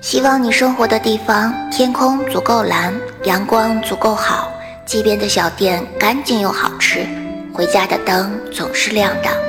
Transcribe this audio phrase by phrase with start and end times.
[0.00, 4.52] 希望你生活的地方天空足够蓝阳光足够好
[4.86, 7.04] 街边的小店干净又好吃
[7.52, 9.47] 回家的灯总是亮的。